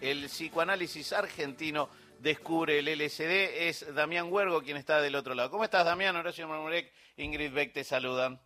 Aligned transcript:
El 0.00 0.24
psicoanálisis 0.28 1.12
argentino, 1.12 1.90
descubre 2.20 2.78
el 2.78 2.86
LSD. 2.86 3.68
Es 3.68 3.94
Damián 3.94 4.32
Huergo 4.32 4.62
quien 4.62 4.78
está 4.78 5.02
del 5.02 5.14
otro 5.14 5.34
lado. 5.34 5.50
¿Cómo 5.50 5.62
estás, 5.62 5.84
Damián? 5.84 6.16
Horacio 6.16 6.48
Marmurek, 6.48 6.90
Ingrid 7.18 7.52
Beck 7.52 7.74
te 7.74 7.84
saludan. 7.84 8.40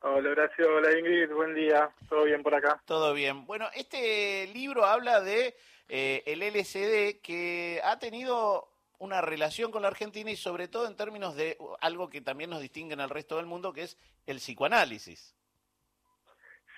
Hola 0.00 0.30
Horacio, 0.30 0.66
hola 0.74 0.98
Ingrid, 0.98 1.30
buen 1.30 1.54
día. 1.54 1.90
¿Todo 2.08 2.24
bien 2.24 2.42
por 2.42 2.56
acá? 2.56 2.82
Todo 2.86 3.14
bien. 3.14 3.46
Bueno, 3.46 3.68
este 3.72 4.48
libro 4.48 4.84
habla 4.84 5.20
de 5.20 5.54
eh, 5.88 6.24
el 6.26 6.40
LSD 6.40 7.20
que 7.22 7.80
ha 7.84 8.00
tenido 8.00 8.68
una 8.98 9.20
relación 9.20 9.70
con 9.70 9.82
la 9.82 9.88
Argentina 9.88 10.28
y 10.28 10.36
sobre 10.36 10.66
todo 10.66 10.88
en 10.88 10.96
términos 10.96 11.36
de 11.36 11.56
algo 11.80 12.10
que 12.10 12.20
también 12.20 12.50
nos 12.50 12.60
distingue 12.60 12.94
en 12.94 13.00
el 13.00 13.10
resto 13.10 13.36
del 13.36 13.46
mundo, 13.46 13.72
que 13.72 13.84
es 13.84 13.96
el 14.26 14.38
psicoanálisis. 14.38 15.36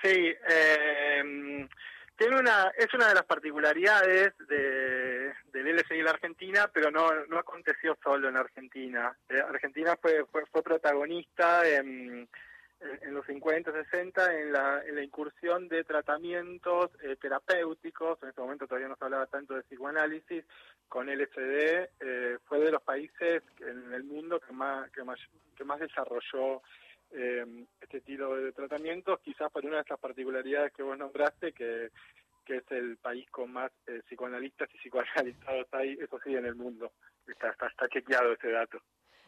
Sí, 0.03 0.35
eh, 0.51 1.67
tiene 2.19 2.37
una, 2.37 2.73
es 2.77 2.93
una 2.93 3.09
de 3.09 3.15
las 3.15 3.25
particularidades 3.25 4.37
de, 4.49 5.33
del 5.53 5.77
LSD 5.77 5.93
en 5.93 6.05
la 6.05 6.11
Argentina, 6.11 6.69
pero 6.75 6.91
no, 6.91 7.09
no 7.27 7.39
aconteció 7.39 7.97
solo 8.03 8.29
en 8.29 8.37
Argentina. 8.37 9.17
Eh, 9.29 9.41
Argentina 9.41 9.97
fue, 10.03 10.25
fue, 10.27 10.45
fue 10.47 10.65
protagonista 10.65 11.67
en, 11.69 12.29
en, 13.03 13.15
los 13.15 13.25
50, 13.25 13.71
60 13.71 14.41
en 14.41 14.53
la, 14.53 14.83
en 14.85 14.97
la 14.97 15.05
incursión 15.05 15.69
de 15.69 15.85
tratamientos 15.85 16.91
eh, 17.05 17.15
terapéuticos. 17.21 18.21
En 18.25 18.31
este 18.31 18.41
momento 18.41 18.67
todavía 18.67 18.89
no 18.89 18.97
se 18.97 19.05
hablaba 19.05 19.27
tanto 19.27 19.55
de 19.55 19.63
psicoanálisis. 19.63 20.45
Con 20.89 21.07
LSD 21.07 21.89
eh, 22.01 22.39
fue 22.49 22.59
de 22.59 22.73
los 22.73 22.83
países 22.83 23.45
en 23.61 23.93
el 23.93 24.03
mundo 24.03 24.41
que 24.41 24.53
más, 24.53 24.91
que 24.91 25.05
más, 25.05 25.21
que 25.57 25.65
más 25.65 25.79
desarrolló 25.79 26.63
eh, 27.13 27.67
este 27.81 27.99
estilo 27.99 28.37
de 28.37 28.53
tratamientos, 28.53 29.21
quizás 29.21 29.51
por 29.51 29.65
una 29.65 29.77
de 29.77 29.83
estas 29.83 29.99
particularidades 29.99 30.73
que 30.73 30.83
vos 30.83 30.97
nombraste, 30.99 31.53
que, 31.53 31.91
que 32.45 32.57
es 32.57 32.71
el 32.71 32.97
país 32.97 33.29
con 33.31 33.53
más 33.53 33.71
eh, 33.87 34.01
psicoanalistas 34.09 34.69
y 34.75 34.79
psicoanalizados 34.79 35.67
hay, 35.73 35.93
eso 36.01 36.19
sí, 36.25 36.35
en 36.35 36.47
el 36.47 36.55
mundo. 36.55 36.93
Está, 37.27 37.51
está, 37.51 37.89
chequeado 37.89 38.33
ese 38.33 38.51
dato. 38.51 38.79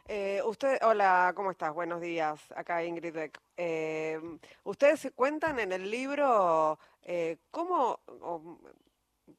Eh, 0.08 0.40
usted, 0.44 0.78
hola, 0.82 1.32
¿cómo 1.36 1.50
estás? 1.50 1.72
Buenos 1.74 2.00
días. 2.00 2.40
Acá 2.56 2.82
Ingrid 2.82 3.12
Beck. 3.12 3.38
Eh, 3.56 4.18
ustedes 4.64 5.12
cuentan 5.14 5.60
en 5.60 5.72
el 5.72 5.90
libro 5.90 6.78
eh, 7.02 7.36
cómo, 7.50 8.00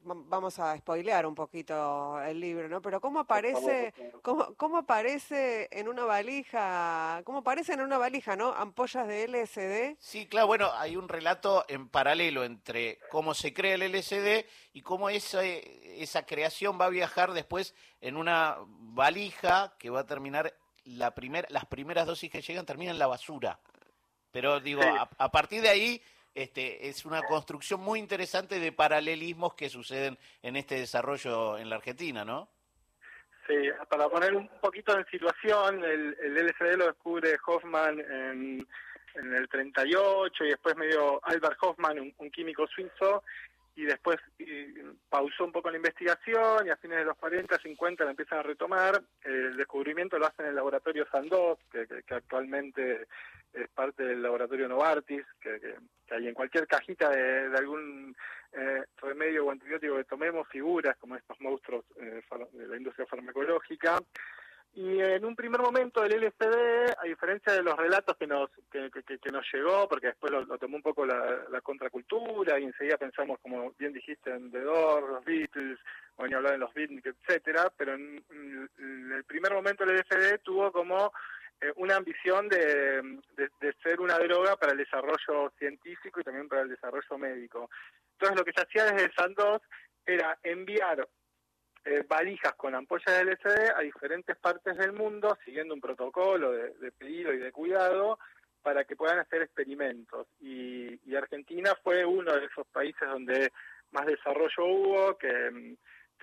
vamos 0.03 0.59
a 0.59 0.77
spoilear 0.77 1.25
un 1.25 1.35
poquito 1.35 2.19
el 2.21 2.39
libro, 2.39 2.67
¿no? 2.69 2.81
Pero 2.81 2.99
cómo 3.01 3.19
aparece, 3.19 3.93
cómo, 4.21 4.53
cómo 4.55 4.77
aparece 4.77 5.67
en 5.71 5.87
una 5.87 6.05
valija, 6.05 7.21
cómo 7.23 7.39
aparece 7.39 7.73
en 7.73 7.81
una 7.81 7.97
valija, 7.97 8.35
¿no? 8.35 8.53
Ampollas 8.53 9.07
de 9.07 9.27
LSD. 9.27 9.97
Sí, 9.99 10.27
claro, 10.27 10.47
bueno, 10.47 10.71
hay 10.73 10.95
un 10.95 11.07
relato 11.09 11.65
en 11.67 11.89
paralelo 11.89 12.43
entre 12.43 12.99
cómo 13.09 13.33
se 13.33 13.53
crea 13.53 13.75
el 13.75 13.91
LSD 13.91 14.45
y 14.73 14.81
cómo 14.81 15.09
esa, 15.09 15.43
esa 15.43 16.25
creación 16.25 16.79
va 16.79 16.85
a 16.85 16.89
viajar 16.89 17.33
después 17.33 17.75
en 18.01 18.17
una 18.17 18.57
valija 18.67 19.73
que 19.77 19.89
va 19.89 20.01
a 20.01 20.05
terminar 20.05 20.53
la 20.83 21.13
primer, 21.13 21.45
las 21.51 21.65
primeras 21.65 22.07
dosis 22.07 22.31
que 22.31 22.41
llegan 22.41 22.65
terminan 22.65 22.95
en 22.95 22.99
la 22.99 23.07
basura. 23.07 23.59
Pero 24.31 24.59
digo, 24.59 24.81
Sí. 24.81 24.87
a, 24.87 25.09
a 25.17 25.31
partir 25.31 25.61
de 25.61 25.69
ahí 25.69 26.01
este, 26.33 26.87
es 26.87 27.05
una 27.05 27.21
construcción 27.23 27.81
muy 27.81 27.99
interesante 27.99 28.59
de 28.59 28.71
paralelismos 28.71 29.53
que 29.53 29.69
suceden 29.69 30.17
en 30.41 30.55
este 30.55 30.75
desarrollo 30.75 31.57
en 31.57 31.69
la 31.69 31.77
Argentina, 31.77 32.23
¿no? 32.23 32.49
Sí, 33.47 33.55
para 33.89 34.07
poner 34.07 34.35
un 34.35 34.47
poquito 34.61 34.97
en 34.97 35.05
situación, 35.07 35.83
el, 35.83 36.15
el 36.21 36.47
LSD 36.47 36.77
lo 36.77 36.85
descubre 36.85 37.37
Hoffman 37.45 37.99
en, 37.99 38.67
en 39.15 39.35
el 39.35 39.49
38 39.49 40.45
y 40.45 40.49
después 40.49 40.75
medio 40.77 41.19
Albert 41.25 41.57
Hoffman, 41.61 41.99
un, 41.99 42.13
un 42.17 42.31
químico 42.31 42.67
suizo, 42.67 43.23
y 43.75 43.83
después 43.83 44.17
y, 44.37 44.73
pausó 45.09 45.45
un 45.45 45.51
poco 45.51 45.69
la 45.69 45.77
investigación 45.77 46.67
y 46.67 46.69
a 46.69 46.77
fines 46.77 46.99
de 46.99 47.05
los 47.05 47.17
40, 47.17 47.57
50 47.59 48.03
la 48.03 48.11
empiezan 48.11 48.39
a 48.39 48.43
retomar. 48.43 49.01
El 49.23 49.57
descubrimiento 49.57 50.17
lo 50.17 50.27
hacen 50.27 50.45
en 50.45 50.49
el 50.49 50.55
laboratorio 50.55 51.07
Sandoz, 51.11 51.59
que, 51.71 51.87
actualmente 52.13 53.07
es 53.53 53.67
parte 53.69 54.03
del 54.03 54.21
laboratorio 54.21 54.67
Novartis, 54.67 55.25
que, 55.41 55.59
que, 55.59 56.15
hay 56.15 56.27
en 56.27 56.33
cualquier 56.33 56.67
cajita 56.67 57.09
de, 57.09 57.49
de 57.49 57.57
algún 57.57 58.15
eh, 58.53 58.83
remedio 58.97 59.45
o 59.45 59.51
antibiótico 59.51 59.95
que 59.95 60.03
tomemos 60.03 60.45
figuras 60.49 60.97
como 60.97 61.15
estos 61.15 61.39
monstruos 61.39 61.85
eh, 61.95 62.21
de 62.51 62.67
la 62.67 62.77
industria 62.77 63.05
farmacológica. 63.05 64.01
Y 64.73 65.01
en 65.01 65.25
un 65.25 65.35
primer 65.35 65.59
momento 65.59 66.01
el 66.03 66.13
LSD, 66.13 66.95
a 66.97 67.03
diferencia 67.03 67.51
de 67.51 67.61
los 67.61 67.75
relatos 67.75 68.15
que 68.15 68.25
nos 68.25 68.49
que, 68.71 68.89
que- 68.89 69.19
que 69.19 69.29
nos 69.29 69.45
llegó, 69.53 69.87
porque 69.89 70.07
después 70.07 70.31
lo, 70.31 70.45
tomó 70.57 70.77
un 70.77 70.81
poco 70.81 71.05
la, 71.05 71.59
contracultura 71.61 72.57
y 72.57 72.63
enseguida 72.63 72.97
pensamos, 72.97 73.37
como 73.41 73.73
bien 73.77 73.91
dijiste, 73.91 74.31
en 74.31 74.49
The 74.49 74.61
Doors, 74.61 75.07
los 75.09 75.25
Beatles, 75.25 75.77
o 76.15 76.25
ni 76.25 76.33
hablar 76.33 76.53
en 76.53 76.61
los 76.61 76.73
Beatles, 76.73 77.05
etcétera, 77.05 77.71
pero 77.75 77.95
en, 77.95 78.23
el 79.13 79.23
primer 79.25 79.53
momento 79.53 79.83
el 79.83 79.97
LSD 79.97 80.39
tuvo 80.41 80.71
como 80.71 81.11
eh, 81.59 81.73
una 81.75 81.97
ambición 81.97 82.47
de, 82.47 83.01
de, 83.35 83.49
de 83.59 83.73
ser 83.83 83.99
una 83.99 84.17
droga 84.19 84.55
para 84.55 84.71
el 84.71 84.77
desarrollo 84.77 85.51
científico 85.59 86.21
y 86.21 86.23
también 86.23 86.47
para 86.47 86.61
el 86.61 86.69
desarrollo 86.69 87.17
médico. 87.17 87.69
Entonces 88.13 88.37
lo 88.37 88.45
que 88.45 88.53
se 88.53 88.61
hacía 88.61 88.85
desde 88.85 89.13
Sandoz 89.13 89.61
era 90.05 90.37
enviar 90.43 91.07
eh, 91.83 92.03
valijas 92.07 92.53
con 92.53 92.75
ampollas 92.75 93.17
de 93.17 93.23
LSD 93.25 93.71
a 93.75 93.81
diferentes 93.81 94.37
partes 94.37 94.77
del 94.77 94.93
mundo, 94.93 95.35
siguiendo 95.43 95.73
un 95.73 95.81
protocolo 95.81 96.51
de, 96.51 96.91
pedido 96.91 97.33
y 97.33 97.37
de 97.37 97.51
cuidado, 97.51 98.19
para 98.61 98.83
que 98.83 98.95
puedan 98.95 99.17
hacer 99.17 99.41
experimentos. 99.41 100.27
Y, 100.39 100.99
y 101.09 101.15
Argentina 101.15 101.73
fue 101.83 102.05
uno 102.05 102.35
de 102.35 102.45
esos 102.45 102.67
países 102.67 103.07
donde 103.07 103.51
más 103.91 104.05
desarrollo 104.05 104.65
hubo, 104.65 105.17
que, 105.17 105.51
mm, 105.51 105.75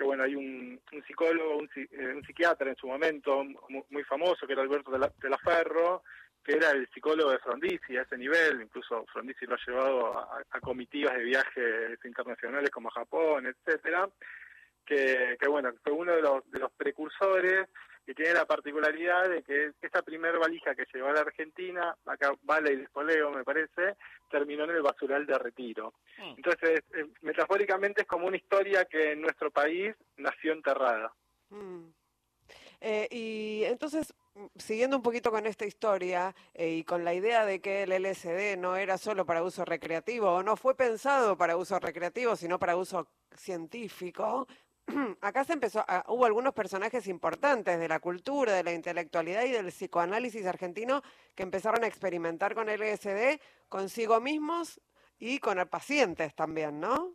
bueno, 0.04 0.22
hay 0.22 0.36
un, 0.36 0.80
un 0.92 1.04
psicólogo, 1.04 1.56
un, 1.56 1.68
eh, 1.74 2.12
un 2.14 2.24
psiquiatra 2.24 2.70
en 2.70 2.76
su 2.76 2.86
momento 2.86 3.44
muy, 3.88 4.04
famoso, 4.04 4.46
que 4.46 4.52
era 4.52 4.62
Alberto 4.62 4.92
de 4.92 5.00
la, 5.00 5.12
de 5.20 5.28
la 5.28 5.38
Ferro, 5.38 6.04
que 6.44 6.52
era 6.52 6.70
el 6.70 6.88
psicólogo 6.94 7.32
de 7.32 7.40
Frondizi 7.40 7.96
a 7.96 8.02
ese 8.02 8.16
nivel, 8.16 8.62
incluso 8.62 9.04
Frondizi 9.12 9.44
lo 9.44 9.56
ha 9.56 9.66
llevado 9.66 10.18
a, 10.18 10.40
a 10.50 10.60
comitivas 10.60 11.16
de 11.16 11.24
viajes 11.24 11.98
internacionales 12.04 12.70
como 12.70 12.90
a 12.90 12.92
Japón, 12.92 13.46
etcétera 13.46 14.08
que, 14.88 15.36
que 15.38 15.48
bueno, 15.48 15.70
fue 15.84 15.92
uno 15.92 16.12
de 16.12 16.22
los, 16.22 16.50
de 16.50 16.60
los 16.60 16.72
precursores 16.72 17.68
y 18.06 18.14
tiene 18.14 18.32
la 18.32 18.46
particularidad 18.46 19.28
de 19.28 19.42
que 19.42 19.72
esta 19.82 20.00
primer 20.00 20.38
valija 20.38 20.74
que 20.74 20.86
llegó 20.94 21.08
a 21.08 21.12
la 21.12 21.20
Argentina, 21.20 21.94
acá 22.06 22.32
vale 22.42 22.72
y 22.72 22.76
despoleo 22.76 23.30
me 23.30 23.44
parece, 23.44 23.96
terminó 24.30 24.64
en 24.64 24.70
el 24.70 24.82
basural 24.82 25.26
de 25.26 25.38
retiro. 25.38 25.92
Mm. 26.16 26.34
Entonces, 26.38 26.80
metafóricamente 27.20 28.02
es 28.02 28.08
como 28.08 28.26
una 28.26 28.38
historia 28.38 28.86
que 28.86 29.12
en 29.12 29.20
nuestro 29.20 29.50
país 29.50 29.94
nació 30.16 30.54
enterrada. 30.54 31.12
Mm. 31.50 31.88
Eh, 32.80 33.08
y 33.10 33.64
entonces, 33.64 34.14
siguiendo 34.56 34.96
un 34.96 35.02
poquito 35.02 35.30
con 35.30 35.44
esta 35.44 35.66
historia 35.66 36.34
eh, 36.54 36.70
y 36.70 36.84
con 36.84 37.04
la 37.04 37.12
idea 37.12 37.44
de 37.44 37.60
que 37.60 37.82
el 37.82 37.92
LSD 37.92 38.56
no 38.56 38.76
era 38.76 38.96
solo 38.96 39.26
para 39.26 39.42
uso 39.42 39.66
recreativo 39.66 40.30
o 40.30 40.42
no 40.42 40.56
fue 40.56 40.76
pensado 40.76 41.36
para 41.36 41.58
uso 41.58 41.78
recreativo, 41.78 42.36
sino 42.36 42.58
para 42.58 42.76
uso 42.76 43.08
científico, 43.36 44.46
acá 45.20 45.44
se 45.44 45.52
empezó, 45.52 45.84
a- 45.86 46.04
hubo 46.08 46.24
algunos 46.24 46.54
personajes 46.54 47.06
importantes 47.08 47.78
de 47.78 47.88
la 47.88 48.00
cultura, 48.00 48.52
de 48.54 48.64
la 48.64 48.72
intelectualidad 48.72 49.44
y 49.44 49.52
del 49.52 49.66
psicoanálisis 49.66 50.46
argentino 50.46 51.02
que 51.34 51.42
empezaron 51.42 51.84
a 51.84 51.86
experimentar 51.86 52.54
con 52.54 52.68
LSD 52.68 53.40
consigo 53.68 54.20
mismos 54.20 54.80
y 55.18 55.38
con 55.38 55.58
pacientes 55.68 56.34
también, 56.34 56.80
¿no? 56.80 57.14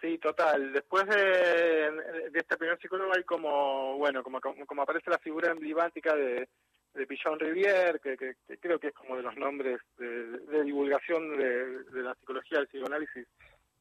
Sí, 0.00 0.18
total. 0.18 0.72
Después 0.72 1.06
de, 1.06 1.90
este 2.34 2.56
primer 2.58 2.78
psicólogo 2.78 3.12
hay 3.16 3.24
como, 3.24 3.96
bueno, 3.96 4.22
como, 4.22 4.38
como, 4.40 4.82
aparece 4.82 5.10
la 5.10 5.18
figura 5.18 5.50
emblemática 5.50 6.14
de, 6.14 6.46
de 6.92 7.06
Pichon 7.06 7.38
Rivière, 7.38 7.98
que, 8.00 8.14
que, 8.18 8.34
que 8.46 8.58
creo 8.58 8.78
que 8.78 8.88
es 8.88 8.94
como 8.94 9.16
de 9.16 9.22
los 9.22 9.34
nombres 9.36 9.80
de, 9.96 10.06
de 10.40 10.62
divulgación 10.62 11.38
de, 11.38 11.84
de 11.84 12.02
la 12.02 12.14
psicología 12.16 12.58
del 12.58 12.68
psicoanálisis 12.68 13.26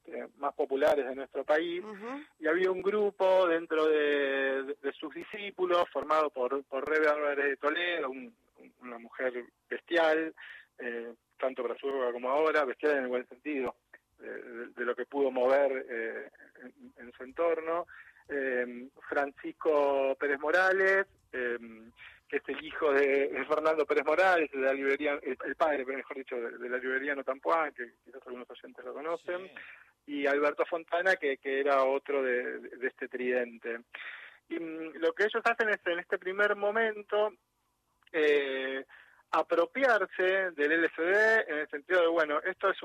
eh, 0.07 0.27
más 0.37 0.53
populares 0.53 1.05
de 1.07 1.15
nuestro 1.15 1.43
país. 1.43 1.83
Y 2.39 2.47
había 2.47 2.71
un 2.71 2.81
grupo 2.81 3.47
dentro 3.47 3.85
de, 3.87 4.63
de- 4.63 4.77
de 4.81 4.91
sus 4.93 5.13
discípulos 5.13 5.85
formado 5.91 6.29
por, 6.29 6.63
por 6.65 6.87
Rebe 6.87 7.07
Álvarez 7.07 7.45
de 7.45 7.57
Toledo, 7.57 8.09
un- 8.09 8.35
un- 8.59 8.73
una 8.81 8.97
mujer 8.97 9.43
bestial, 9.69 10.33
eh, 10.79 11.13
tanto 11.39 11.61
para 11.63 11.77
su 11.77 11.87
época 11.89 12.11
como 12.11 12.29
ahora, 12.29 12.65
bestial 12.65 12.93
en 12.97 13.03
el 13.03 13.07
buen 13.09 13.27
sentido, 13.27 13.75
eh, 14.21 14.25
de, 14.25 14.67
de 14.67 14.85
lo 14.85 14.95
que 14.95 15.05
pudo 15.05 15.31
mover 15.31 15.85
eh, 15.89 16.29
en, 16.61 16.93
en 17.05 17.11
su 17.13 17.23
entorno, 17.23 17.85
eh, 18.29 18.87
Francisco 19.09 20.15
Pérez 20.19 20.39
Morales, 20.39 21.05
eh, 21.31 21.57
que 22.29 22.37
es 22.37 22.43
el 22.47 22.65
hijo 22.65 22.91
de, 22.93 23.27
de 23.29 23.45
Fernando 23.45 23.85
Pérez 23.85 24.05
Morales, 24.05 24.49
de 24.51 24.59
la 24.59 24.73
librería, 24.73 25.19
el, 25.21 25.37
el 25.45 25.55
padre, 25.55 25.85
mejor 25.85 26.17
dicho, 26.17 26.35
de, 26.39 26.57
de 26.57 26.69
la 26.69 26.77
librería 26.77 27.15
Notampuán, 27.15 27.73
que 27.73 27.91
quizás 28.03 28.21
algunos 28.25 28.49
oyentes 28.49 28.83
lo 28.85 28.93
conocen 28.93 29.47
Sí. 29.47 29.51
Y 30.05 30.27
Alberto 30.27 30.65
Fontana, 30.65 31.15
que, 31.15 31.37
que 31.37 31.59
era 31.59 31.83
otro 31.83 32.21
de, 32.23 32.59
de 32.59 32.87
este 32.87 33.07
tridente. 33.07 33.79
Y 34.49 34.59
mm, 34.59 34.93
lo 34.95 35.13
que 35.13 35.23
ellos 35.23 35.41
hacen 35.45 35.69
es, 35.69 35.79
en 35.85 35.99
este 35.99 36.17
primer 36.17 36.55
momento, 36.55 37.33
eh, 38.11 38.85
apropiarse 39.31 40.51
del 40.51 40.83
LSD 40.83 41.49
en 41.49 41.57
el 41.57 41.69
sentido 41.69 42.01
de, 42.01 42.07
bueno, 42.07 42.39
esto 42.43 42.69
es 42.69 42.77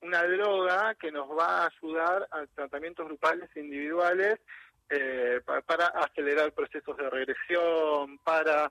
una 0.00 0.22
droga 0.24 0.94
que 0.94 1.12
nos 1.12 1.28
va 1.28 1.64
a 1.64 1.66
ayudar 1.66 2.26
a 2.30 2.46
tratamientos 2.54 3.06
grupales 3.06 3.50
e 3.54 3.60
individuales 3.60 4.40
eh, 4.88 5.40
para, 5.66 5.88
acelerar 5.88 6.52
procesos 6.52 6.96
de 6.96 7.10
regresión, 7.10 8.18
para 8.24 8.70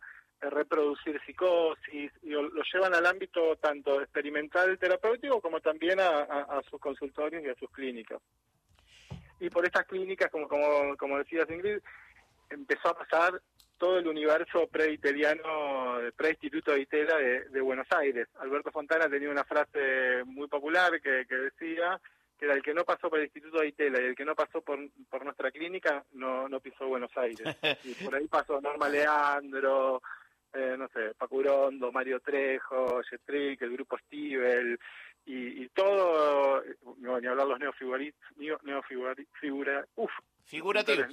reproducir 0.50 1.20
psicosis, 1.26 2.12
y 2.22 2.30
lo, 2.30 2.50
llevan 2.72 2.94
al 2.94 3.06
ámbito 3.06 3.56
tanto 3.58 4.02
experimental 4.02 4.78
terapéutico 4.78 5.42
como 5.42 5.60
también 5.60 6.00
a, 6.00 6.62
sus 6.70 6.80
consultorios 6.80 7.44
y 7.44 7.50
a 7.50 7.56
sus 7.56 7.70
clínicas. 7.72 8.22
Y 9.40 9.50
por 9.50 9.66
estas 9.66 9.86
clínicas, 9.86 10.32
como, 10.32 10.48
como, 10.48 10.96
como 10.98 11.18
decías 11.18 11.50
Ingrid, 11.50 11.80
empezó 12.50 12.90
a 12.90 12.98
pasar 12.98 13.42
todo 13.78 14.00
el 14.00 14.08
universo 14.08 14.68
pre-italiano, 14.68 15.98
pre-instituto 16.16 16.72
de 16.72 16.82
Itela 16.82 17.18
de, 17.18 17.62
Buenos 17.62 17.88
Aires. 17.92 18.28
Alberto 18.40 18.72
Fontana 18.72 19.10
tenía 19.10 19.30
una 19.30 19.44
frase 19.44 20.24
muy 20.26 20.48
popular 20.48 21.02
que, 21.02 21.26
decía 21.26 22.00
que 22.40 22.46
era 22.46 22.54
el 22.54 22.64
que 22.64 22.74
no 22.74 22.86
pasó 22.86 23.10
por 23.10 23.20
el 23.20 23.26
Instituto 23.26 23.60
de 23.60 23.68
Itela 23.68 24.00
y 24.02 24.06
el 24.06 24.16
que 24.16 24.26
no 24.26 24.36
pasó 24.36 24.62
por, 24.62 24.80
por 25.10 25.26
nuestra 25.26 25.52
clínica 25.52 26.04
no, 26.14 26.48
no 26.48 26.60
pisó 26.62 26.88
Buenos 26.88 27.12
Aires. 27.18 27.44
Y 27.84 27.94
por 27.96 28.16
ahí 28.16 28.28
pasó 28.28 28.62
Norma 28.62 28.88
Leandro, 28.88 30.02
eh, 30.54 30.76
no 30.78 30.88
sé, 30.90 31.14
Pacurondo, 31.18 31.92
Mario 31.92 32.20
Trejo, 32.20 33.02
Jetrick, 33.04 33.62
el 33.62 33.74
grupo 33.74 33.98
Stivel, 33.98 34.80
y, 35.26 35.70
todo, 35.70 36.62
no, 36.98 37.20
ni 37.20 37.28
hablar 37.28 37.48
los 37.48 37.60
neofigurativos, 37.60 38.62
neofigura, 38.64 39.86
uf, 39.96 40.12
figurativos, 40.44 41.08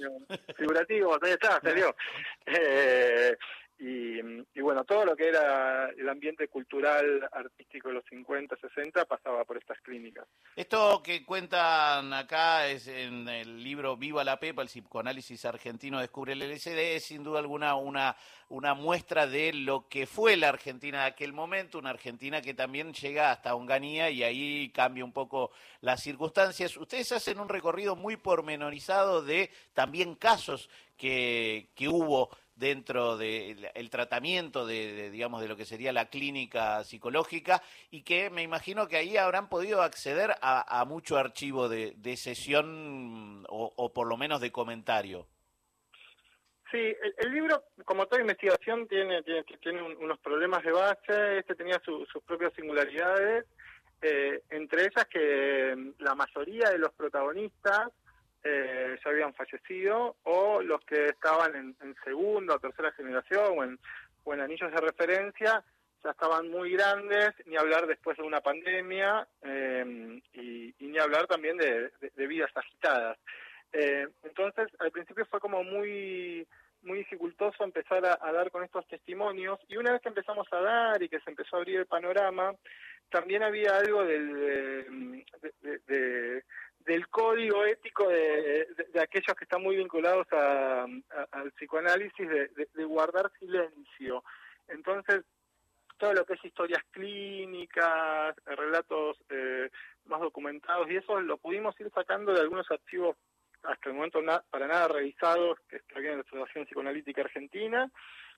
figurativos, 0.57 1.17
ahí 1.21 1.31
está, 1.31 1.59
salió. 1.61 1.95
Eh, 2.45 3.37
y, 3.83 4.61
bueno, 4.61 4.83
todo 4.83 5.05
lo 5.05 5.15
que 5.15 5.27
era 5.27 5.89
el 5.89 6.07
ambiente 6.07 6.47
cultural, 6.47 7.27
artístico 7.31 7.87
de 7.87 7.95
los 7.95 8.05
50, 8.05 8.55
60 8.55 9.05
pasaba 9.05 9.43
por 9.43 9.57
estas 9.57 9.81
clínicas. 9.81 10.27
Esto 10.55 11.01
que 11.03 11.25
cuentan 11.25 12.13
acá 12.13 12.67
es 12.67 12.87
en 12.87 13.27
el 13.27 13.63
libro 13.63 13.97
Viva 13.97 14.23
la 14.23 14.39
Pepa, 14.39 14.61
el 14.61 14.67
psicoanálisis 14.67 15.45
argentino 15.45 15.99
descubre 15.99 16.33
el 16.33 16.43
LSD, 16.43 16.77
es 16.95 17.05
sin 17.05 17.23
duda 17.23 17.39
alguna 17.39 17.73
una, 17.73 18.15
una 18.49 18.75
muestra 18.75 19.25
de 19.25 19.51
lo 19.51 19.87
que 19.87 20.05
fue 20.05 20.37
la 20.37 20.49
Argentina 20.49 21.01
de 21.01 21.07
aquel 21.07 21.33
momento, 21.33 21.79
una 21.79 21.89
Argentina 21.89 22.39
que 22.39 22.53
también 22.53 22.93
llega 22.93 23.31
hasta 23.31 23.55
Onganía 23.55 24.11
y 24.11 24.21
ahí 24.21 24.69
cambia 24.69 25.03
un 25.03 25.11
poco 25.11 25.49
las 25.79 26.03
circunstancias. 26.03 26.77
Ustedes 26.77 27.11
hacen 27.13 27.39
un 27.39 27.49
recorrido 27.49 27.95
muy 27.95 28.15
pormenorizado 28.15 29.23
de 29.23 29.49
también 29.73 30.13
casos 30.13 30.69
que, 30.97 31.69
que 31.73 31.87
hubo 31.87 32.29
dentro 32.61 33.17
del 33.17 33.89
tratamiento 33.89 34.67
de, 34.67 35.09
digamos, 35.09 35.41
de 35.41 35.47
lo 35.47 35.57
que 35.57 35.65
sería 35.65 35.91
la 35.91 36.05
clínica 36.05 36.83
psicológica 36.83 37.63
y 37.89 38.03
que 38.03 38.29
me 38.29 38.43
imagino 38.43 38.87
que 38.87 38.97
ahí 38.97 39.17
habrán 39.17 39.49
podido 39.49 39.81
acceder 39.81 40.35
a, 40.41 40.85
mucho 40.85 41.17
archivo 41.17 41.67
de, 41.67 42.15
sesión 42.17 43.45
o, 43.49 43.91
por 43.91 44.07
lo 44.07 44.15
menos 44.15 44.41
de 44.41 44.51
comentario. 44.51 45.27
Sí, 46.69 46.95
el, 47.17 47.33
libro, 47.33 47.63
como 47.83 48.05
toda 48.05 48.21
investigación, 48.21 48.87
tiene, 48.87 49.21
unos 49.99 50.19
problemas 50.19 50.63
de 50.63 50.71
base, 50.71 51.39
este 51.39 51.55
tenía 51.55 51.81
sus 51.83 52.07
propias 52.27 52.53
singularidades, 52.53 53.45
eh, 54.03 54.43
entre 54.51 54.83
ellas 54.83 55.07
que 55.09 55.93
la 55.97 56.13
mayoría 56.13 56.69
de 56.69 56.77
los 56.77 56.93
protagonistas 56.93 57.89
eh, 58.43 58.97
ya 59.03 59.11
habían 59.11 59.33
fallecido 59.33 60.17
o 60.23 60.61
los 60.61 60.81
que 60.85 61.07
estaban 61.07 61.55
en, 61.55 61.95
segunda 62.03 62.55
o 62.55 62.59
tercera 62.59 62.91
generación 62.93 63.57
o 63.57 63.63
en, 63.63 63.79
en 64.25 64.41
anillos 64.41 64.71
de 64.71 64.81
referencia 64.81 65.63
ya 66.03 66.11
estaban 66.11 66.49
muy 66.49 66.71
grandes, 66.71 67.31
ni 67.45 67.55
hablar 67.57 67.85
después 67.87 68.17
de 68.17 68.23
una 68.23 68.41
pandemia 68.41 69.27
eh, 69.43 70.21
y, 70.33 70.73
ni 70.79 70.97
hablar 70.97 71.27
también 71.27 71.57
de, 71.57 71.91
vidas 72.27 72.51
agitadas. 72.55 73.17
Eh, 73.71 74.07
entonces, 74.23 74.67
al 74.79 74.91
principio 74.91 75.25
fue 75.25 75.39
como 75.39 75.63
muy 75.63 76.47
muy 76.83 76.97
dificultoso 76.97 77.63
empezar 77.63 78.03
a, 78.03 78.31
dar 78.31 78.49
con 78.49 78.63
estos 78.63 78.87
testimonios 78.87 79.59
y 79.67 79.77
una 79.77 79.91
vez 79.91 80.01
que 80.01 80.09
empezamos 80.09 80.47
a 80.51 80.61
dar 80.61 81.03
y 81.03 81.09
que 81.09 81.19
se 81.19 81.29
empezó 81.29 81.55
a 81.55 81.59
abrir 81.59 81.77
el 81.77 81.85
panorama, 81.85 82.55
también 83.11 83.43
había 83.43 83.77
algo 83.77 84.03
de, 84.03 84.87
del 86.85 87.07
código 87.09 87.65
ético 87.65 88.07
de, 88.07 88.67
aquellos 89.01 89.35
que 89.35 89.43
están 89.43 89.61
muy 89.61 89.75
vinculados 89.77 90.27
al 90.31 91.51
psicoanálisis 91.53 92.27
de, 92.27 92.85
guardar 92.85 93.31
silencio. 93.39 94.23
Entonces, 94.67 95.23
todo 95.97 96.13
lo 96.13 96.25
que 96.25 96.33
es 96.33 96.45
historias 96.45 96.83
clínicas, 96.91 98.35
relatos 98.45 99.17
eh, 99.29 99.69
más 100.05 100.19
documentados 100.19 100.89
y 100.89 100.97
eso 100.97 101.19
lo 101.21 101.37
pudimos 101.37 101.79
ir 101.79 101.91
sacando 101.93 102.33
de 102.33 102.41
algunos 102.41 102.69
archivos 102.71 103.15
hasta 103.63 103.89
el 103.89 103.95
momento 103.95 104.19
para 104.49 104.67
nada 104.67 104.87
revisados 104.87 105.59
que 105.69 105.79
había 105.95 106.11
en 106.11 106.17
la 106.17 106.23
Asociación 106.23 106.65
Psicoanalítica 106.65 107.21
Argentina 107.21 107.91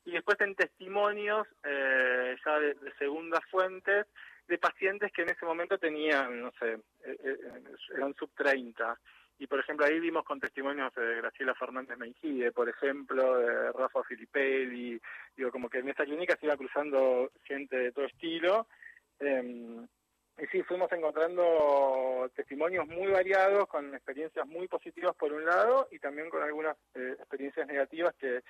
y 0.05 0.11
después 0.11 0.39
en 0.41 0.55
testimonios 0.55 1.47
eh, 1.63 2.35
ya 2.45 2.59
de 2.59 2.75
segundas 2.97 3.41
fuentes 3.49 4.07
de 4.47 4.57
pacientes 4.57 5.11
que 5.11 5.21
en 5.21 5.29
ese 5.29 5.45
momento 5.45 5.77
tenían, 5.77 6.41
no 6.41 6.51
sé, 6.59 6.73
eh, 7.05 7.17
eh, 7.23 7.37
eran 7.95 8.13
sub 8.15 8.29
30. 8.35 8.99
Y 9.39 9.47
por 9.47 9.59
ejemplo 9.59 9.85
ahí 9.85 9.99
vimos 9.99 10.23
con 10.23 10.39
testimonios 10.39 10.93
de 10.93 11.15
Graciela 11.15 11.55
Fernández 11.55 11.97
Mengide, 11.97 12.51
por 12.51 12.69
ejemplo, 12.69 13.37
de 13.37 13.71
Rafa 13.71 14.03
Filipelli, 14.03 14.99
digo, 15.35 15.51
como 15.51 15.69
que 15.69 15.79
en 15.79 15.89
esta 15.89 16.05
clínica 16.05 16.37
se 16.37 16.45
iba 16.45 16.57
cruzando 16.57 17.31
gente 17.43 17.77
de 17.77 17.91
todo 17.91 18.05
estilo. 18.05 18.67
Em, 19.19 19.87
y 20.37 20.45
sí, 20.47 20.63
fuimos 20.63 20.91
encontrando 20.91 22.29
testimonios 22.35 22.87
muy 22.87 23.11
variados, 23.11 23.67
con 23.67 23.93
experiencias 23.93 24.47
muy 24.47 24.67
positivas 24.67 25.15
por 25.15 25.31
un 25.31 25.45
lado 25.45 25.87
y 25.91 25.99
también 25.99 26.29
con 26.29 26.41
algunas 26.41 26.75
eh, 26.95 27.15
experiencias 27.19 27.67
negativas 27.67 28.15
que 28.15 28.41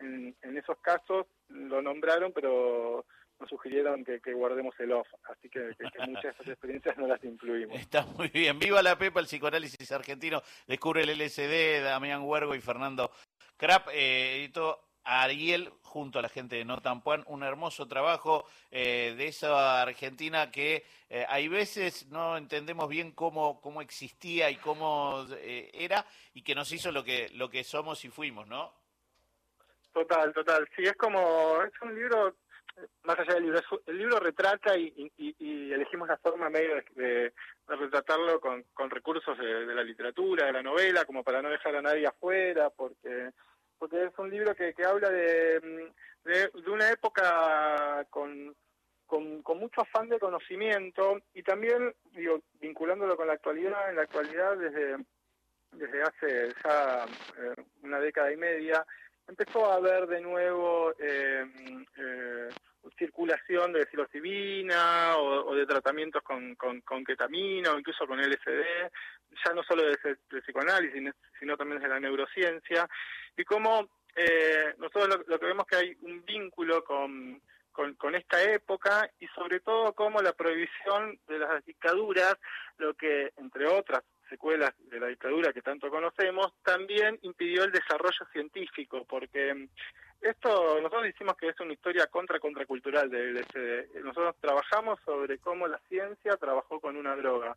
en, 0.00 0.56
esos 0.56 0.78
casos 0.78 1.26
lo 1.48 1.82
nombraron, 1.82 2.32
pero 2.32 3.04
nos 3.38 3.48
sugirieron 3.48 4.04
que, 4.04 4.18
guardemos 4.32 4.74
el 4.80 4.92
off, 4.92 5.06
así 5.24 5.48
que, 5.48 5.70
muchas 6.06 6.22
de 6.22 6.30
esas 6.30 6.48
experiencias 6.48 6.98
no 6.98 7.06
las 7.06 7.22
incluimos. 7.22 7.78
Está 7.78 8.04
muy 8.04 8.28
bien. 8.28 8.58
Viva 8.58 8.82
la 8.82 8.98
Pepa, 8.98 9.20
el 9.20 9.26
psicoanálisis 9.26 9.92
argentino. 9.92 10.42
Descubre 10.66 11.02
el 11.02 11.10
LSD, 11.10 11.82
Damián 11.82 12.22
Huergo 12.22 12.54
y 12.54 12.60
Fernando 12.60 13.10
Krap. 13.56 13.88
Eh, 13.92 14.38
editó 14.38 14.88
Ariel 15.08 15.72
junto 15.82 16.18
a 16.18 16.22
la 16.22 16.28
gente 16.28 16.56
de 16.56 16.64
Notampuan, 16.64 17.24
un 17.26 17.42
hermoso 17.42 17.88
trabajo 17.88 18.46
eh, 18.70 19.14
de 19.16 19.28
esa 19.28 19.80
Argentina 19.80 20.50
que 20.50 20.84
eh, 21.08 21.24
hay 21.28 21.48
veces 21.48 22.06
no 22.08 22.36
entendemos 22.36 22.88
bien 22.88 23.12
cómo, 23.12 23.60
cómo 23.60 23.80
existía 23.80 24.50
y 24.50 24.56
cómo 24.56 25.24
eh, 25.38 25.70
era 25.72 26.04
y 26.34 26.42
que 26.42 26.54
nos 26.54 26.70
hizo 26.72 26.92
lo 26.92 27.02
que, 27.04 27.30
lo 27.30 27.48
que 27.48 27.64
somos 27.64 28.04
y 28.04 28.10
fuimos, 28.10 28.46
¿no? 28.46 28.74
Total, 29.98 30.32
total. 30.32 30.68
Sí, 30.76 30.84
es 30.84 30.94
como, 30.94 31.60
es 31.64 31.72
un 31.82 31.92
libro 31.92 32.36
más 33.02 33.18
allá 33.18 33.34
del 33.34 33.42
libro, 33.42 33.60
el 33.86 33.98
libro 33.98 34.20
retrata 34.20 34.76
y, 34.76 35.10
elegimos 35.72 36.06
la 36.06 36.16
forma 36.18 36.48
medio 36.48 36.76
de, 36.94 37.32
retratarlo 37.66 38.40
con, 38.40 38.90
recursos 38.90 39.36
de, 39.36 39.66
la 39.66 39.82
literatura, 39.82 40.46
de 40.46 40.52
la 40.52 40.62
novela, 40.62 41.04
como 41.04 41.24
para 41.24 41.42
no 41.42 41.50
dejar 41.50 41.74
a 41.74 41.82
nadie 41.82 42.06
afuera, 42.06 42.70
porque 42.70 43.30
porque 43.76 44.04
es 44.04 44.18
un 44.18 44.30
libro 44.30 44.54
que, 44.54 44.72
habla 44.84 45.08
de, 45.10 45.90
de, 46.24 46.50
una 46.70 46.90
época 46.90 48.06
con, 48.10 48.54
con, 49.06 49.42
mucho 49.58 49.80
afán 49.80 50.08
de 50.08 50.20
conocimiento 50.20 51.20
y 51.34 51.42
también, 51.42 51.92
digo, 52.12 52.40
vinculándolo 52.60 53.16
con 53.16 53.26
la 53.26 53.32
actualidad, 53.32 53.90
en 53.90 53.96
la 53.96 54.02
actualidad 54.02 54.56
desde, 54.56 54.96
desde 55.72 56.02
hace 56.02 56.54
ya 56.64 57.04
eh, 57.38 57.64
una 57.82 57.98
década 57.98 58.32
y 58.32 58.36
media, 58.36 58.84
empezó 59.28 59.70
a 59.70 59.76
haber 59.76 60.06
de 60.06 60.20
nuevo 60.20 60.92
eh, 60.98 61.44
eh, 61.96 62.48
circulación 62.98 63.72
de 63.72 63.86
psilocibina 63.86 65.16
o, 65.18 65.54
de 65.54 65.66
tratamientos 65.66 66.22
con, 66.22 66.54
con, 66.56 67.04
ketamina 67.04 67.72
o 67.72 67.78
incluso 67.78 68.06
con 68.06 68.18
LSD, 68.20 68.90
ya 69.44 69.52
no 69.54 69.62
solo 69.62 69.84
desde 69.84 70.18
el 70.30 70.42
psicoanálisis, 70.42 71.12
sino 71.38 71.56
también 71.56 71.80
desde 71.80 71.92
la 71.92 72.00
neurociencia, 72.00 72.88
y 73.36 73.44
cómo 73.44 73.88
eh, 74.16 74.74
nosotros 74.78 75.20
lo, 75.26 75.38
que 75.38 75.46
vemos 75.46 75.66
que 75.66 75.76
hay 75.76 75.96
un 76.00 76.24
vínculo 76.24 76.82
con, 76.82 77.40
con, 77.72 78.14
esta 78.14 78.42
época 78.42 79.08
y 79.20 79.28
sobre 79.28 79.60
todo 79.60 79.92
cómo 79.92 80.20
la 80.20 80.32
prohibición 80.32 81.20
de 81.28 81.38
las 81.38 81.64
dictaduras, 81.64 82.36
lo 82.78 82.94
que 82.94 83.32
entre 83.36 83.66
otras 83.66 84.02
secuelas 84.28 84.74
de 84.90 85.00
la 85.00 85.08
dictadura 85.08 85.52
que 85.52 85.62
tanto 85.62 85.90
conocemos, 85.90 86.52
también 86.62 87.18
impidió 87.22 87.64
el 87.64 87.72
desarrollo 87.72 88.26
científico, 88.32 89.04
porque 89.08 89.68
esto, 90.20 90.76
nosotros 90.76 91.04
decimos 91.04 91.36
que 91.36 91.48
es 91.48 91.60
una 91.60 91.72
historia 91.72 92.06
contra 92.06 92.40
contracultural 92.40 93.08
del 93.08 93.34
LSD. 93.34 94.02
Nosotros 94.02 94.36
trabajamos 94.40 94.98
sobre 95.04 95.38
cómo 95.38 95.68
la 95.68 95.78
ciencia 95.88 96.36
trabajó 96.36 96.80
con 96.80 96.96
una 96.96 97.14
droga 97.14 97.56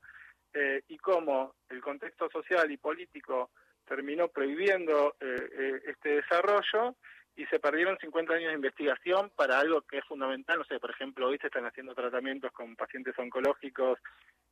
eh, 0.54 0.84
y 0.88 0.98
cómo 0.98 1.56
el 1.70 1.82
contexto 1.82 2.30
social 2.30 2.70
y 2.72 2.78
político 2.78 3.50
terminó 3.88 4.28
prohibiendo 4.28 5.16
eh, 5.20 5.50
eh, 5.52 5.82
este 5.88 6.10
desarrollo 6.18 6.96
y 7.36 7.46
se 7.46 7.60
perdieron 7.60 7.98
50 7.98 8.34
años 8.34 8.50
de 8.50 8.56
investigación 8.56 9.32
para 9.36 9.60
algo 9.60 9.82
que 9.82 10.00
es 10.00 10.06
fundamental. 10.06 10.60
No 10.60 10.66
sé, 10.66 10.80
por 10.80 10.92
ejemplo, 10.92 11.28
hoy 11.28 11.38
se 11.40 11.48
están 11.48 11.66
haciendo 11.66 11.96
tratamientos 11.96 12.52
con 12.52 12.76
pacientes 12.76 13.18
oncológicos 13.18 14.00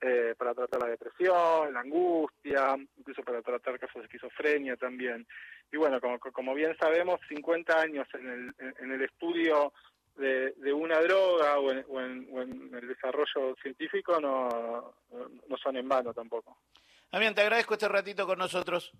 eh, 0.02 0.34
para 0.38 0.54
tratar 0.54 0.82
la 0.82 0.90
depresión, 0.90 1.74
la 1.74 1.82
angustia, 1.82 2.76
incluso 2.98 3.22
para 3.24 3.42
tratar 3.42 3.80
casos 3.80 4.02
de 4.02 4.06
esquizofrenia 4.06 4.78
también. 4.78 5.28
Y 5.72 5.78
bueno, 5.78 6.00
como, 6.00 6.20
como 6.20 6.54
bien 6.54 6.76
sabemos, 6.80 7.20
50 7.28 7.80
años 7.80 8.08
en 8.14 8.30
el, 8.30 8.56
en 8.80 8.92
el 8.92 9.02
estudio 9.02 9.74
de, 10.16 10.74
una 10.74 11.00
droga 11.00 11.60
o 11.60 11.72
en, 11.72 11.86
o, 11.90 12.42
en, 12.42 12.72
el 12.74 12.88
desarrollo 12.88 13.56
científico 13.62 14.20
no, 14.20 14.94
no 15.48 15.58
son 15.58 15.78
en 15.78 15.88
vano 15.88 16.14
tampoco. 16.14 16.58
Damián, 17.12 17.34
te 17.34 17.42
agradezco 17.42 17.74
este 17.74 17.88
ratito 17.88 18.28
con 18.28 18.38
nosotros. 18.38 18.92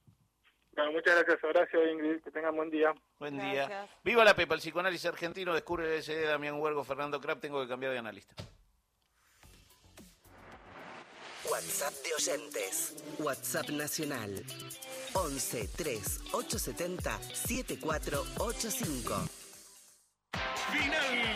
Bueno, 0.74 0.92
muchas 0.94 1.16
gracias, 1.16 1.44
Horacio 1.44 1.92
Ingrid. 1.92 2.22
Que 2.22 2.32
tengan 2.32 2.56
buen 2.56 2.70
día. 2.70 2.94
Buen 3.20 3.38
gracias. 3.38 3.68
día. 3.68 3.88
Viva 4.04 4.24
la 4.24 4.36
Pepa, 4.36 4.54
el 4.56 4.62
psicoanálisis 4.62 5.08
argentino. 5.08 5.54
Descubre 5.54 5.94
el 5.96 6.02
SD 6.04 6.26
Damián 6.26 6.60
Huergo, 6.60 6.84
Fernando 6.84 7.20
Krapp. 7.20 7.42
Tengo 7.42 7.62
que 7.62 7.68
cambiar 7.68 7.92
de 7.92 8.00
analista. 8.00 8.34
WhatsApp 11.50 11.94
de 12.04 12.14
oyentes. 12.16 13.04
WhatsApp 13.20 13.70
nacional. 13.70 14.44
11 15.14 15.68
3 15.76 16.20
870 16.34 17.18
7485. 17.34 19.16
Final 20.72 21.12
de 21.12 21.29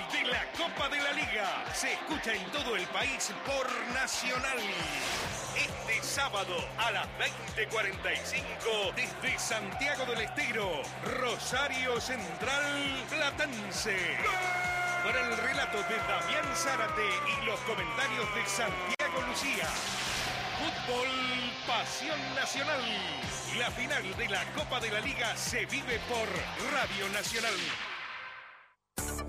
Copa 0.57 0.88
de 0.89 1.01
la 1.01 1.12
Liga. 1.13 1.65
Se 1.74 1.93
escucha 1.93 2.33
en 2.33 2.43
todo 2.51 2.75
el 2.75 2.86
país 2.88 3.31
por 3.45 3.67
Nacional. 3.93 4.60
Este 5.55 6.03
sábado 6.03 6.55
a 6.77 6.91
las 6.91 7.07
20:45 7.17 8.93
desde 8.95 9.39
Santiago 9.39 10.05
del 10.05 10.22
Estero, 10.22 10.83
Rosario 11.19 12.00
Central 12.00 13.05
Platense. 13.10 13.98
Para 15.03 15.22
el 15.22 15.38
relato 15.38 15.77
de 15.77 15.98
Damián 15.98 16.55
Zárate 16.55 17.07
y 17.41 17.45
los 17.45 17.60
comentarios 17.62 18.36
de 18.36 18.45
Santiago 18.45 19.22
Lucía. 19.27 19.67
Fútbol 20.60 21.07
Pasión 21.67 22.36
Nacional. 22.36 22.81
La 23.57 23.72
final 23.72 24.15
de 24.17 24.29
la 24.29 24.43
Copa 24.53 24.79
de 24.79 24.91
la 24.91 25.00
Liga 25.00 25.36
se 25.36 25.65
vive 25.65 26.00
por 26.07 26.27
Radio 26.72 27.10
Nacional. 27.10 27.53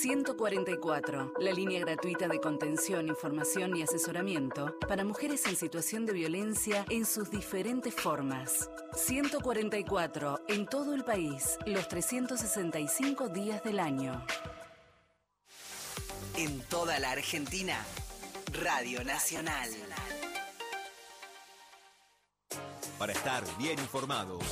144, 0.00 1.34
la 1.40 1.52
línea 1.52 1.78
gratuita 1.80 2.26
de 2.26 2.40
contención, 2.40 3.08
información 3.08 3.76
y 3.76 3.82
asesoramiento 3.82 4.74
para 4.88 5.04
mujeres 5.04 5.44
en 5.44 5.56
situación 5.56 6.06
de 6.06 6.14
violencia 6.14 6.86
en 6.88 7.04
sus 7.04 7.30
diferentes 7.30 7.92
formas. 7.92 8.70
144, 8.94 10.40
en 10.48 10.64
todo 10.64 10.94
el 10.94 11.04
país, 11.04 11.58
los 11.66 11.86
365 11.88 13.28
días 13.28 13.62
del 13.62 13.78
año. 13.78 14.24
En 16.38 16.62
toda 16.62 16.98
la 16.98 17.10
Argentina, 17.10 17.76
Radio 18.54 19.04
Nacional. 19.04 19.68
Para 22.98 23.12
estar 23.12 23.44
bien 23.58 23.78
informados, 23.78 24.42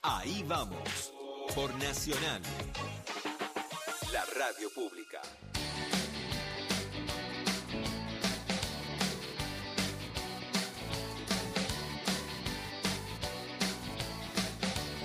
ahí 0.00 0.42
vamos, 0.48 1.12
por 1.54 1.74
Nacional 1.74 2.40
la 4.12 4.24
radio 4.24 4.70
pública. 4.70 5.20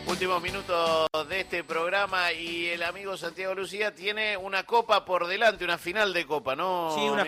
Últimos 0.07 0.41
minutos 0.43 1.07
de 1.29 1.39
este 1.39 1.63
programa 1.63 2.33
y 2.33 2.67
el 2.67 2.83
amigo 2.83 3.15
Santiago 3.15 3.55
Lucía 3.55 3.95
tiene 3.95 4.35
una 4.35 4.63
copa 4.65 5.05
por 5.05 5.25
delante, 5.25 5.63
una 5.63 5.77
final 5.77 6.11
de 6.13 6.25
copa, 6.25 6.55
¿no? 6.55 6.93
Sí, 6.93 7.01
una 7.01 7.23